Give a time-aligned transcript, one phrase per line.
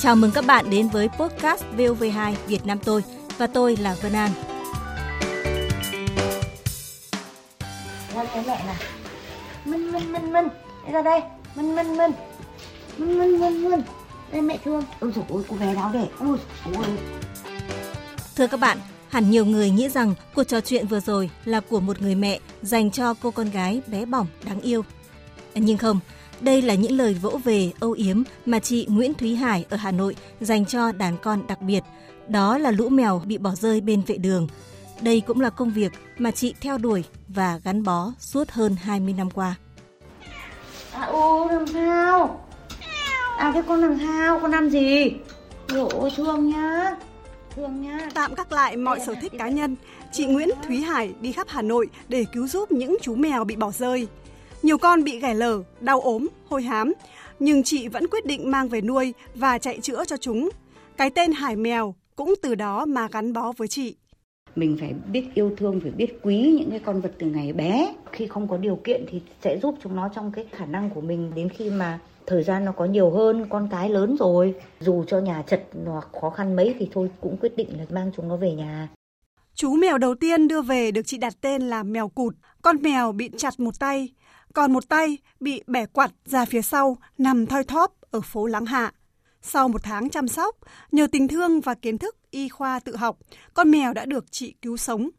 [0.00, 3.04] Chào mừng các bạn đến với podcast VOV2 Việt Nam tôi
[3.38, 4.30] và tôi là Vân An.
[8.14, 8.76] Ra cái mẹ nào.
[9.64, 10.48] Minh Minh Minh Minh,
[10.86, 11.20] đi ra đây.
[11.54, 12.12] Minh Minh Minh.
[12.98, 13.82] Minh Minh Minh Minh.
[14.32, 14.82] Đây mẹ thương.
[15.00, 16.06] Ôi dồi ôi, cô bé đó để.
[16.18, 16.38] Ôi
[16.74, 16.84] ôi.
[18.36, 18.78] Thưa các bạn,
[19.08, 22.38] hẳn nhiều người nghĩ rằng cuộc trò chuyện vừa rồi là của một người mẹ
[22.62, 24.84] dành cho cô con gái bé bỏng đáng yêu.
[25.54, 26.00] Nhưng không,
[26.40, 29.92] đây là những lời vỗ về âu yếm mà chị Nguyễn Thúy Hải ở Hà
[29.92, 31.80] Nội dành cho đàn con đặc biệt.
[32.28, 34.48] Đó là lũ mèo bị bỏ rơi bên vệ đường.
[35.00, 39.14] Đây cũng là công việc mà chị theo đuổi và gắn bó suốt hơn 20
[39.18, 39.54] năm qua.
[40.92, 42.44] À ô, làm sao?
[43.38, 44.40] À thế con làm sao?
[44.40, 45.10] Con làm gì?
[45.68, 46.96] Ôi ôi, thương nhá.
[47.56, 48.08] Thương nhá.
[48.14, 49.76] Tạm gác lại mọi sở thích cá nhân,
[50.12, 53.56] chị Nguyễn Thúy Hải đi khắp Hà Nội để cứu giúp những chú mèo bị
[53.56, 54.08] bỏ rơi.
[54.62, 56.92] Nhiều con bị ghẻ lở, đau ốm, hôi hám,
[57.38, 60.50] nhưng chị vẫn quyết định mang về nuôi và chạy chữa cho chúng.
[60.96, 63.96] Cái tên Hải Mèo cũng từ đó mà gắn bó với chị.
[64.56, 67.94] Mình phải biết yêu thương, phải biết quý những cái con vật từ ngày bé.
[68.12, 71.00] Khi không có điều kiện thì sẽ giúp chúng nó trong cái khả năng của
[71.00, 74.54] mình đến khi mà thời gian nó có nhiều hơn, con cái lớn rồi.
[74.80, 78.10] Dù cho nhà chật hoặc khó khăn mấy thì thôi cũng quyết định là mang
[78.16, 78.88] chúng nó về nhà.
[79.54, 82.34] Chú mèo đầu tiên đưa về được chị đặt tên là mèo cụt.
[82.62, 84.08] Con mèo bị chặt một tay,
[84.54, 88.66] còn một tay bị bẻ quặt ra phía sau, nằm thoi thóp ở phố Láng
[88.66, 88.92] Hạ.
[89.42, 90.56] Sau một tháng chăm sóc,
[90.92, 93.18] nhờ tình thương và kiến thức y khoa tự học,
[93.54, 95.10] con mèo đã được chị cứu sống.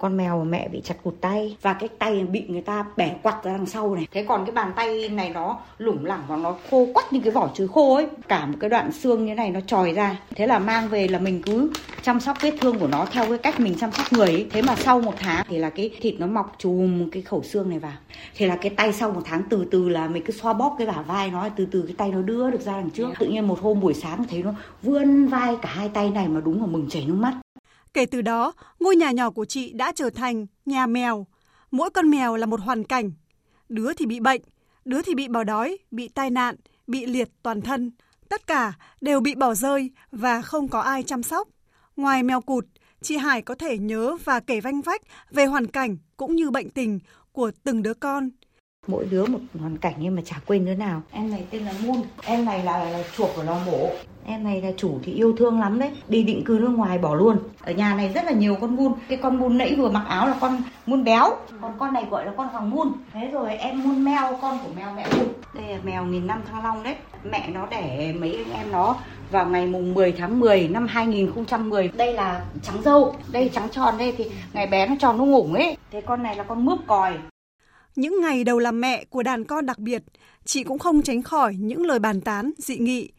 [0.00, 3.44] Con mèo mẹ bị chặt cụt tay và cái tay bị người ta bẻ quặt
[3.44, 4.06] ra đằng sau này.
[4.12, 7.30] Thế còn cái bàn tay này nó lủng lẳng và nó khô quắt như cái
[7.30, 8.06] vỏ chuối khô ấy.
[8.28, 10.16] Cả một cái đoạn xương như này nó tròi ra.
[10.34, 11.70] Thế là mang về là mình cứ
[12.02, 14.46] chăm sóc vết thương của nó theo cái cách mình chăm sóc người ấy.
[14.50, 17.70] Thế mà sau một tháng thì là cái thịt nó mọc chùm cái khẩu xương
[17.70, 17.92] này vào.
[18.36, 20.86] Thế là cái tay sau một tháng từ từ là mình cứ xoa bóp cái
[20.86, 23.08] bả vai nó từ từ cái tay nó đưa được ra đằng trước.
[23.18, 26.40] Tự nhiên một hôm buổi sáng thấy nó vươn vai cả hai tay này mà
[26.40, 27.34] đúng là mừng chảy nước mắt.
[27.94, 31.26] Kể từ đó, ngôi nhà nhỏ của chị đã trở thành nhà mèo.
[31.70, 33.12] Mỗi con mèo là một hoàn cảnh.
[33.68, 34.42] Đứa thì bị bệnh,
[34.84, 37.90] đứa thì bị bỏ đói, bị tai nạn, bị liệt toàn thân.
[38.28, 41.48] Tất cả đều bị bỏ rơi và không có ai chăm sóc.
[41.96, 42.66] Ngoài mèo cụt,
[43.02, 46.70] chị Hải có thể nhớ và kể vanh vách về hoàn cảnh cũng như bệnh
[46.70, 46.98] tình
[47.32, 48.30] của từng đứa con.
[48.88, 51.02] Mỗi đứa một hoàn cảnh nhưng mà chả quên đứa nào.
[51.12, 53.90] Em này tên là Moon, em này là, là chuột của lò mổ.
[54.24, 57.14] Em này là chủ thì yêu thương lắm đấy, đi định cư nước ngoài bỏ
[57.14, 57.36] luôn.
[57.60, 58.92] Ở nhà này rất là nhiều con Moon.
[59.08, 62.26] Cái con Moon nãy vừa mặc áo là con Moon béo, còn con này gọi
[62.26, 62.92] là con hoàng Moon.
[63.12, 65.26] Thế rồi em Moon mèo, con của mèo mẹ Moon.
[65.54, 66.94] Đây là mèo nghìn năm thăng long đấy.
[67.24, 68.96] Mẹ nó đẻ mấy anh em nó
[69.30, 71.88] vào ngày mùng 10 tháng 10 năm 2010.
[71.88, 75.54] Đây là trắng dâu, đây trắng tròn đây thì ngày bé nó tròn nó ngủng
[75.54, 75.76] ấy.
[75.90, 77.12] Thế con này là con mướp còi.
[77.96, 80.02] Những ngày đầu làm mẹ của đàn con đặc biệt,
[80.44, 83.10] chị cũng không tránh khỏi những lời bàn tán, dị nghị.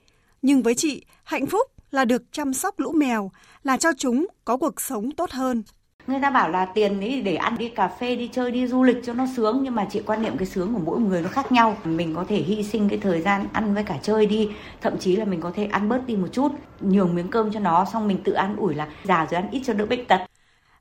[0.41, 3.31] Nhưng với chị, hạnh phúc là được chăm sóc lũ mèo,
[3.63, 5.63] là cho chúng có cuộc sống tốt hơn.
[6.07, 8.83] Người ta bảo là tiền ấy để ăn đi cà phê, đi chơi, đi du
[8.83, 9.59] lịch cho nó sướng.
[9.63, 11.77] Nhưng mà chị quan niệm cái sướng của mỗi người nó khác nhau.
[11.83, 14.49] Mình có thể hy sinh cái thời gian ăn với cả chơi đi.
[14.81, 16.51] Thậm chí là mình có thể ăn bớt đi một chút
[16.81, 17.85] Nhường miếng cơm cho nó.
[17.93, 20.21] Xong mình tự ăn ủi là già rồi ăn ít cho đỡ bệnh tật.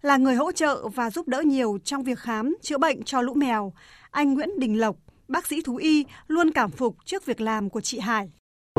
[0.03, 3.35] Là người hỗ trợ và giúp đỡ nhiều trong việc khám, chữa bệnh cho lũ
[3.35, 3.73] mèo
[4.11, 4.97] Anh Nguyễn Đình Lộc,
[5.29, 8.31] bác sĩ thú y luôn cảm phục trước việc làm của chị Hải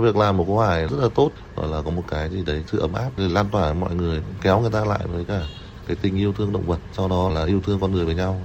[0.01, 2.63] Việc làm của cô Hải rất là tốt, gọi là có một cái gì đấy
[2.71, 5.41] sự ấm áp lan tỏa mọi người, kéo người ta lại với cả
[5.87, 8.41] cái tình yêu thương động vật, sau đó là yêu thương con người với nhau.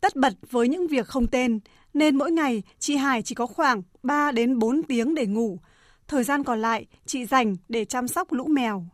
[0.00, 1.60] Tất bật với những việc không tên,
[1.94, 5.58] nên mỗi ngày chị Hải chỉ có khoảng 3 đến 4 tiếng để ngủ.
[6.08, 8.86] Thời gian còn lại chị dành để chăm sóc lũ mèo.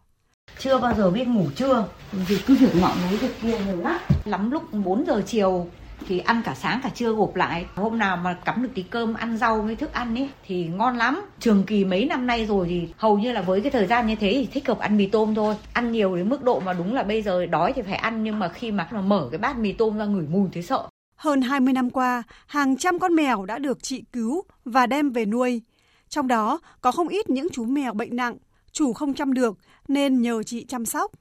[0.59, 3.99] Chưa bao giờ biết ngủ trưa Vì cứ việc ngọn núi việc kia nhiều lắm.
[4.25, 5.67] Lắm lúc 4 giờ chiều
[6.09, 7.67] thì ăn cả sáng cả trưa gộp lại.
[7.75, 10.97] Hôm nào mà cắm được tí cơm ăn rau với thức ăn ấy thì ngon
[10.97, 11.21] lắm.
[11.41, 14.15] Trường kỳ mấy năm nay rồi thì hầu như là với cái thời gian như
[14.15, 15.57] thế thì thích hợp ăn mì tôm thôi.
[15.73, 18.39] Ăn nhiều đến mức độ mà đúng là bây giờ đói thì phải ăn nhưng
[18.39, 20.89] mà khi mà mở cái bát mì tôm ra ngửi mùi thấy sợ.
[21.17, 25.25] Hơn 20 năm qua, hàng trăm con mèo đã được chị cứu và đem về
[25.25, 25.63] nuôi.
[26.09, 28.37] Trong đó có không ít những chú mèo bệnh nặng,
[28.73, 31.13] chủ không chăm được nên nhờ chị chăm sóc.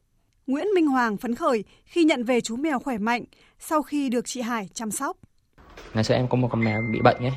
[0.48, 3.24] Nguyễn Minh Hoàng phấn khởi khi nhận về chú mèo khỏe mạnh
[3.60, 5.18] sau khi được chị Hải chăm sóc.
[5.94, 7.32] ngày xưa em có một con mèo bị bệnh ấy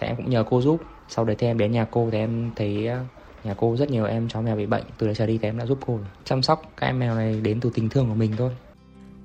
[0.00, 2.50] thì em cũng nhờ cô giúp sau đấy thì em đến nhà cô thì em
[2.56, 3.04] thấy ờ,
[3.44, 5.58] nhà cô rất nhiều em chó mèo bị bệnh từ đấy trở đi thì em
[5.58, 8.32] đã giúp cô chăm sóc các em mèo này đến từ tình thương của mình
[8.38, 8.50] thôi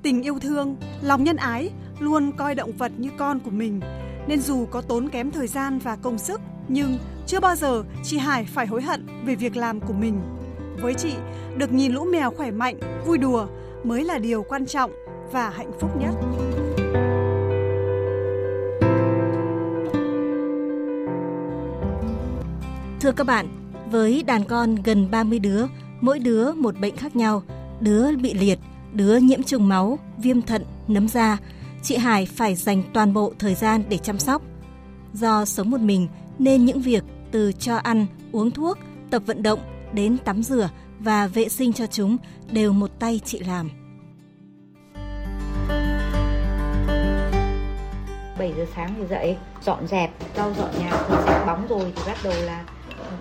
[0.03, 1.69] Tình yêu thương, lòng nhân ái
[1.99, 3.79] luôn coi động vật như con của mình.
[4.27, 6.97] Nên dù có tốn kém thời gian và công sức, nhưng
[7.27, 10.21] chưa bao giờ chị Hải phải hối hận về việc làm của mình.
[10.81, 11.13] Với chị,
[11.57, 12.75] được nhìn lũ mèo khỏe mạnh,
[13.05, 13.47] vui đùa
[13.83, 14.91] mới là điều quan trọng
[15.31, 16.11] và hạnh phúc nhất.
[23.01, 23.47] Thưa các bạn,
[23.91, 25.65] Với đàn con gần 30 đứa,
[26.01, 27.43] mỗi đứa một bệnh khác nhau,
[27.79, 28.59] đứa bị liệt,
[28.93, 31.37] đứa nhiễm trùng máu, viêm thận, nấm da,
[31.83, 34.41] chị Hải phải dành toàn bộ thời gian để chăm sóc.
[35.13, 36.07] Do sống một mình
[36.39, 38.77] nên những việc từ cho ăn, uống thuốc,
[39.09, 39.59] tập vận động
[39.93, 42.17] đến tắm rửa và vệ sinh cho chúng
[42.51, 43.69] đều một tay chị làm.
[48.37, 52.01] 7 giờ sáng thì dậy dọn dẹp lau dọn nhà thì sạch bóng rồi thì
[52.07, 52.63] bắt đầu là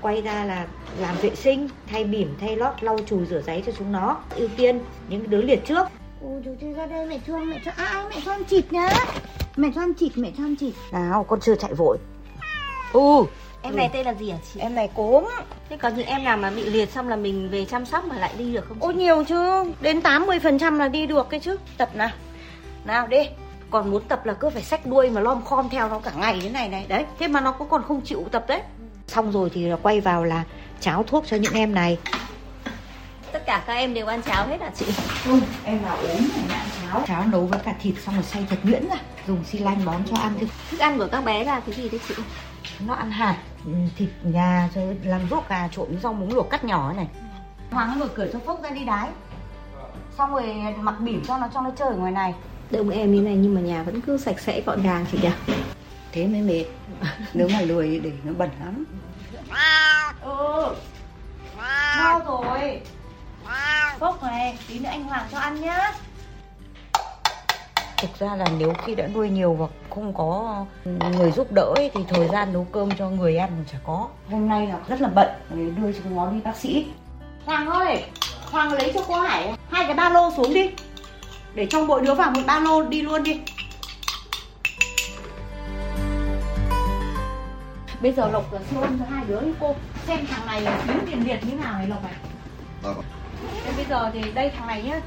[0.00, 0.66] quay ra là
[0.98, 4.16] làm vệ sinh thay bỉm thay lót lau chùi rửa giấy cho chúng nó.
[4.36, 5.86] Ưu tiên những đứa liệt trước.
[6.22, 8.88] Ôi chú chú ra đây mẹ cho mẹ cho ai mẹ cho ăn thịt nhá.
[9.56, 10.74] Mẹ cho ăn thịt mẹ cho ăn thịt.
[10.92, 11.98] Nào con chưa chạy vội.
[12.92, 13.24] Ừ
[13.62, 14.60] Em này tên là gì hả chị?
[14.60, 15.24] em này cốm
[15.68, 18.16] Thế có những em nào mà bị liệt xong là mình về chăm sóc mà
[18.18, 18.86] lại đi được không chị?
[18.86, 19.64] Ôi nhiều chứ.
[19.80, 21.56] Đến 80% là đi được cái chứ.
[21.76, 22.10] Tập nào.
[22.84, 23.28] Nào đi.
[23.70, 26.38] Còn muốn tập là cứ phải xách đuôi mà lom khom theo nó cả ngày
[26.42, 26.84] thế này này.
[26.88, 28.62] Đấy Thế mà nó có còn không chịu tập đấy.
[29.06, 30.44] Xong rồi thì là quay vào là
[30.80, 31.98] cháo thuốc cho những em này.
[33.32, 34.86] Tất cả các em đều ăn cháo hết hả chị?
[35.26, 37.02] Ừ, em nào ốm này ăn cháo.
[37.06, 38.96] Cháo nấu với cả thịt xong rồi xay thật nhuyễn ra.
[39.26, 40.32] Dùng xi lanh bón cho ăn
[40.70, 42.14] Thức ăn của các bé là cái gì đấy chị?
[42.86, 43.36] Nó ăn hạt
[43.66, 47.08] ừ, Thịt gà rồi làm ruốc gà trộn với rau muống luộc cắt nhỏ này.
[47.70, 49.08] Hoàng nó mở cửa cho Phúc ra đi đái.
[50.18, 52.34] Xong rồi mặc bỉm cho nó cho nó chơi ở ngoài này.
[52.70, 55.54] Đông em như này nhưng mà nhà vẫn cứ sạch sẽ gọn gàng chị nhỉ?
[56.12, 56.64] thế mới mệt.
[57.34, 58.84] Nếu mà lười để nó bẩn lắm.
[60.22, 60.76] Ừ.
[61.98, 62.80] No rồi.
[63.98, 65.92] Phúc này tí nữa anh hoàng cho ăn nhá
[68.00, 70.64] thực ra là nếu khi đã nuôi nhiều và không có
[71.16, 74.08] người giúp đỡ ấy, thì thời gian nấu cơm cho người ăn cũng chả có.
[74.30, 76.86] Hôm nay là rất là bận để đưa chúng nó đi bác sĩ.
[77.44, 78.04] Hoàng ơi
[78.50, 80.70] hoàng lấy cho cô hải hai cái ba lô xuống đi.
[81.54, 83.40] Để trong mỗi đứa vào một ba lô đi luôn đi.
[88.02, 89.74] Bây giờ lộc là siêu âm cho hai đứa đi cô.
[90.06, 92.12] Xem thằng này là thiếu tiền liệt như nào này lộc này
[92.82, 93.02] Vâng.
[93.64, 95.00] Thế bây giờ thì đây thằng này nhá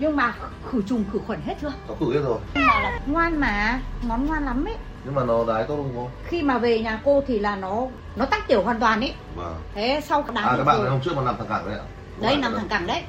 [0.00, 0.34] nhưng mà
[0.70, 1.72] khử trùng khử khuẩn hết chưa?
[1.88, 2.38] Có khử hết rồi.
[2.54, 4.76] Nhưng mà là ngoan mà ngón ngoan lắm ấy.
[5.04, 5.92] Nhưng mà nó đái tốt không?
[5.96, 6.08] Cô?
[6.24, 7.86] khi mà về nhà cô thì là nó
[8.16, 9.14] nó tách tiểu hoàn toàn ấy.
[9.36, 9.54] Vâng.
[9.74, 11.84] Thế sau đái À các bạn này hôm trước mà nằm thẳng cẳng đấy ạ.
[12.20, 12.58] Cô đấy nằm này.
[12.58, 13.02] thẳng cẳng đấy.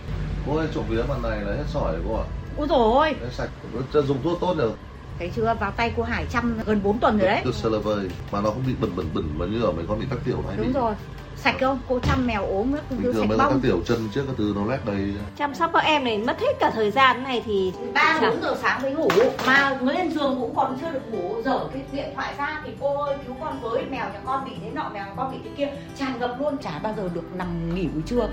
[0.47, 2.25] Cô ơi trộm vía bạn này là hết sỏi rồi cô ạ.
[2.57, 2.67] Ôi.
[2.69, 3.49] Rồi Đấy sạch
[3.93, 4.77] Nó dùng thuốc tốt được.
[5.19, 5.55] Thấy chưa?
[5.59, 7.41] Vào tay cô Hải chăm gần 4 tuần rồi đấy.
[7.63, 10.05] lờ vời Mà nó không bị bẩn bẩn bẩn Mà như ở mấy con bị
[10.09, 10.93] tắc tiểu hay đúng bị rồi
[11.43, 11.79] sạch không?
[11.89, 14.53] Cô chăm mèo ốm nữa Bình cứ thường sạch bong tiểu chân trước các thứ
[14.55, 15.13] nó lét đầy.
[15.37, 18.57] Chăm sóc các em này mất hết cả thời gian này thì ba bốn giờ
[18.61, 19.09] sáng mới ngủ.
[19.47, 21.41] Mà mới lên giường cũng còn chưa được ngủ.
[21.45, 24.51] Dở cái điện thoại ra thì cô ơi cứu con với mèo nhà con bị
[24.61, 25.69] thế nọ mèo nhà con bị thế kia.
[25.99, 26.57] Tràn ngập luôn.
[26.57, 28.29] Chả bao giờ được nằm nghỉ buổi trưa.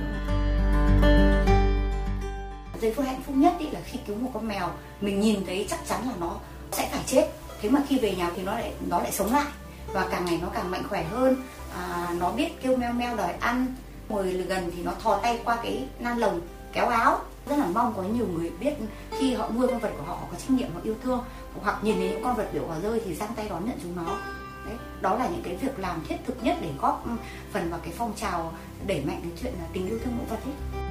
[2.80, 4.68] Giây phút hạnh phúc nhất ý là khi cứu một con mèo
[5.00, 6.34] mình nhìn thấy chắc chắn là nó
[6.72, 7.28] sẽ phải chết.
[7.62, 9.46] Thế mà khi về nhà thì nó lại nó lại sống lại
[9.92, 11.36] và càng ngày nó càng mạnh khỏe hơn.
[11.76, 13.74] À, nó biết kêu meo meo đòi ăn
[14.08, 16.40] ngồi gần thì nó thò tay qua cái nan lồng
[16.72, 17.20] kéo áo.
[17.48, 18.72] Rất là mong có nhiều người biết
[19.10, 21.24] khi họ nuôi con vật của họ họ có trách nhiệm họ yêu thương.
[21.62, 23.96] Hoặc nhìn thấy những con vật biểu hòa rơi thì giang tay đón nhận chúng
[23.96, 24.18] nó.
[24.66, 27.04] Đấy, đó là những cái việc làm thiết thực nhất để góp
[27.52, 28.52] phần vào cái phong trào
[28.86, 30.87] đẩy mạnh cái chuyện là tình yêu thương động vật ấy.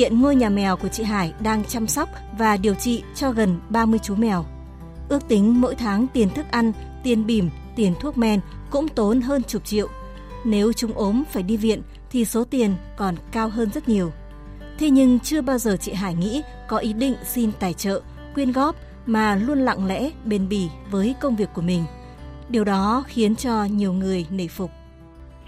[0.00, 2.08] Hiện ngôi nhà mèo của chị Hải đang chăm sóc
[2.38, 4.44] và điều trị cho gần 30 chú mèo.
[5.08, 8.40] Ước tính mỗi tháng tiền thức ăn, tiền bỉm, tiền thuốc men
[8.70, 9.88] cũng tốn hơn chục triệu.
[10.44, 14.12] Nếu chúng ốm phải đi viện thì số tiền còn cao hơn rất nhiều.
[14.78, 18.00] Thế nhưng chưa bao giờ chị Hải nghĩ có ý định xin tài trợ,
[18.34, 18.76] quyên góp
[19.06, 21.84] mà luôn lặng lẽ, bền bỉ với công việc của mình.
[22.48, 24.70] Điều đó khiến cho nhiều người nể phục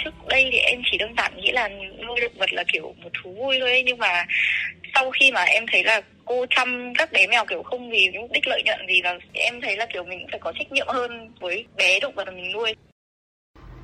[0.04, 1.68] trước đây thì em chỉ đơn giản nghĩ là
[2.06, 3.82] nuôi động vật là kiểu một thú vui thôi ấy.
[3.82, 4.24] nhưng mà
[4.94, 8.30] sau khi mà em thấy là cô chăm các bé mèo kiểu không vì mục
[8.32, 10.86] đích lợi nhuận gì là em thấy là kiểu mình cũng phải có trách nhiệm
[10.88, 12.74] hơn với bé động vật mà mình nuôi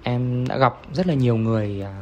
[0.04, 1.94] Em đã gặp rất là nhiều người à,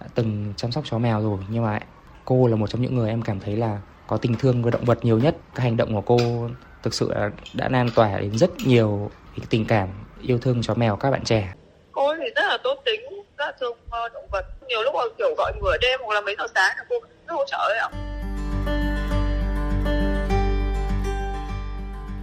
[0.00, 1.80] đã từng chăm sóc chó mèo rồi nhưng mà
[2.24, 4.84] cô là một trong những người em cảm thấy là có tình thương với động
[4.84, 5.36] vật nhiều nhất.
[5.54, 6.48] Các hành động của cô
[6.82, 9.88] thực sự là đã lan tỏa đến rất nhiều cái tình cảm
[10.22, 11.52] yêu thương chó mèo các bạn trẻ.
[11.92, 13.00] cô thì rất là tốt tính
[13.48, 16.46] là thương ờ, động vật nhiều lúc kiểu gọi nửa đêm hoặc là mấy giờ
[16.54, 17.88] sáng là cô rất hỗ trợ ấy ạ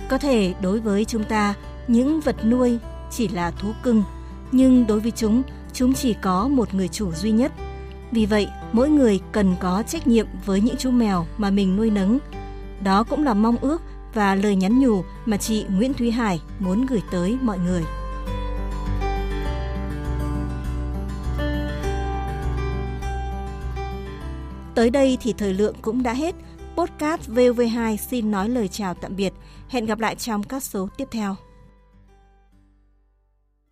[0.09, 1.53] Có thể đối với chúng ta,
[1.87, 2.79] những vật nuôi
[3.11, 4.03] chỉ là thú cưng,
[4.51, 7.51] nhưng đối với chúng, chúng chỉ có một người chủ duy nhất.
[8.11, 11.89] Vì vậy, mỗi người cần có trách nhiệm với những chú mèo mà mình nuôi
[11.89, 12.19] nấng.
[12.83, 13.81] Đó cũng là mong ước
[14.13, 17.83] và lời nhắn nhủ mà chị Nguyễn Thúy Hải muốn gửi tới mọi người.
[24.75, 26.35] Tới đây thì thời lượng cũng đã hết.
[26.77, 29.33] Podcast VV2 xin nói lời chào tạm biệt.
[29.69, 31.35] Hẹn gặp lại trong các số tiếp theo.